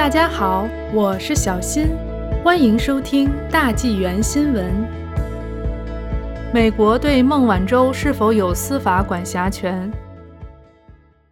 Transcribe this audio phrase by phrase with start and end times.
[0.00, 1.88] 大家好，我是小新，
[2.42, 4.64] 欢迎收听大纪元新闻。
[6.54, 9.92] 美国对孟晚舟是否有司法管辖权？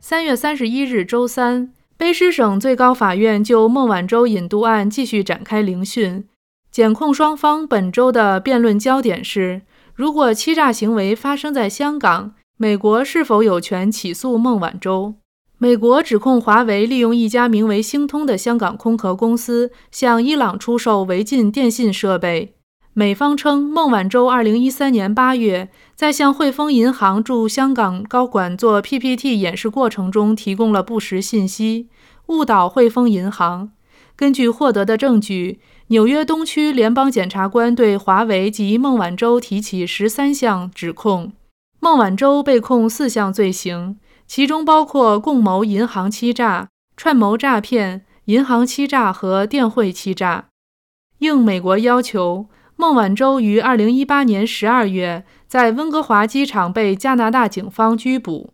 [0.00, 6.24] 三月三十一日周三，卑诗省最高法院就孟晚舟引渡案继续展开聆讯。
[6.70, 9.60] 检控双方本周的辩论焦点是：
[9.94, 15.16] 如果欺诈行为发生在香港，美国是否有权起诉孟晚舟？
[15.58, 22.54] 美国指控华为利用一家名为星通的香港空壳公司向伊朗出售违禁电信设备。
[22.92, 31.88] 美方称，孟晚舟2013年8月在向汇丰银行驻香港高管做 PPT 演示过程中提供了不实信息，
[32.26, 33.70] 误导汇丰银行。
[34.16, 35.58] 根据获得的证据，
[35.88, 41.32] 纽约东区联邦检察官对华为及孟晚舟提起十三项指控。
[41.80, 43.96] 孟晚舟被控四项罪行。
[44.26, 50.46] 其中包括共谋银行欺诈、串谋诈骗、银行欺诈和电汇欺诈。
[51.18, 58.52] 应美国要求，孟晚舟于2018年12月在温哥华机场被加拿大警方拘捕。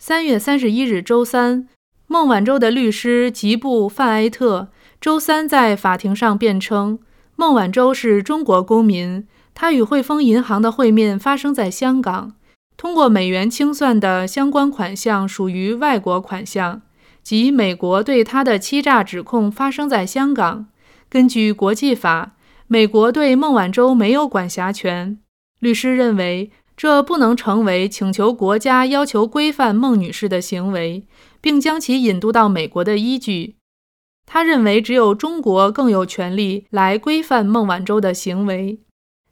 [0.00, 1.68] 3月31日周三，
[2.06, 4.68] 孟晚舟的律师吉布·范埃特
[5.00, 6.98] 周三在法庭上辩称，
[7.34, 12.34] 孟晚舟是中国公民，他与汇丰银行的会面发生在香港。
[12.76, 16.82] 通过美元清算的相关款项属于外国款项，
[17.22, 20.66] 即美国对他的欺诈指控发生在香港。
[21.08, 25.18] 根据国际法，美国对孟晚舟没有管辖权。
[25.58, 31.06] 律师认为，这不能成为请求国家要求规范孟女士的行为，
[31.40, 33.56] 并将其引渡到美国的依据。
[34.26, 38.80] 他认为，只有中国更有权利来规范孟晚舟的行为。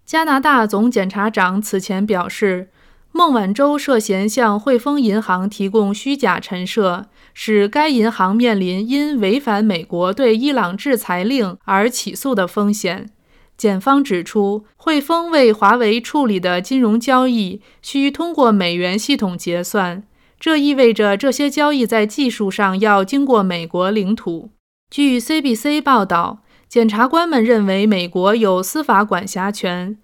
[0.07, 2.71] 加拿大总检察长此前表示。
[3.17, 13.11] 孟晚舟涉嫌向汇丰银行提供虚假陈设，使该银行面临因违反美国对伊朗制裁令而起诉的风险。
[13.57, 20.03] 检方指出，汇丰为华为处理的金融交易需通过美元系统结算，
[20.41, 24.51] 这意味着这些交易在技术上要经过美国领土。
[24.91, 29.99] 据 CBC 报道，检察官们认为美国有司法管辖权。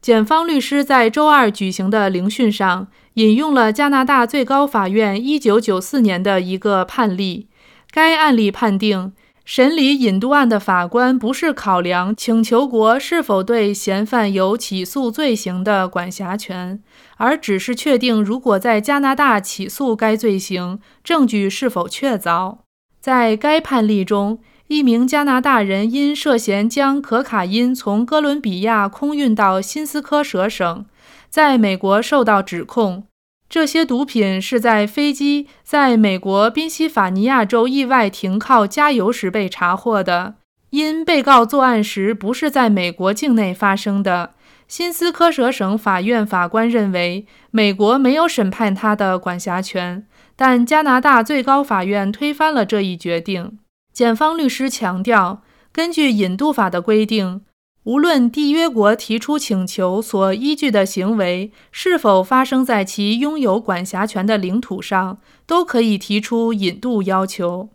[0.00, 7.48] 检方律师在周二举行的聆讯上引用了加拿大最高法院1994年的一个判例。
[7.90, 9.12] 该案例判定，
[9.44, 16.80] 审理引渡案的法官不是考量请求国是否对嫌犯有起诉罪行的管辖权，
[17.16, 22.58] 而只是确定如果在加拿大起诉该罪行，证据是否确凿。
[23.00, 24.38] 在该判例中。
[24.68, 30.84] 一名加拿大人因涉嫌将可卡因从哥伦比亚空运到新斯科舍省，
[31.28, 33.04] 在美国受到指控。
[33.48, 40.34] 这些毒品是在飞机在美国宾夕法尼亚州意外停靠加油时被查获的。
[40.70, 44.32] 因被告作案时不是在美国境内发生的，
[44.66, 50.04] 新斯科舍省法院法官认为美国没有审判他的管辖权，
[50.34, 53.58] 但加拿大最高法院推翻了这一决定。
[53.96, 55.40] 检方律师强调，
[55.72, 57.40] 根据引渡法的规定，
[57.84, 67.70] 无论缔约国提出请求所依据的行为是否发生在其拥有管辖权的领土上，都可以提出引渡要求。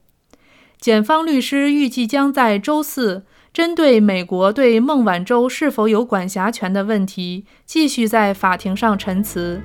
[0.79, 9.59] 检方律师预计将在周四针对美国对孟晚舟是否有管辖权的问题继续在法庭上陈词。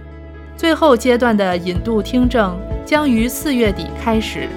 [0.56, 4.48] 最后阶段的引渡听证将于四月底开始。